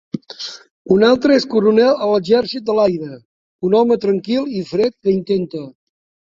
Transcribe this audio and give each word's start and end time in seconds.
Un 0.93 1.03
altre 1.09 1.35
és 1.41 1.43
coronel 1.51 2.01
a 2.05 2.07
l'exèrcit 2.11 2.65
de 2.69 2.75
l'aire, 2.79 3.11
un 3.69 3.77
home 3.83 3.99
tranquil 4.07 4.51
i 4.63 4.65
fred 4.73 4.97
que 4.99 5.15
intenta. 5.21 5.63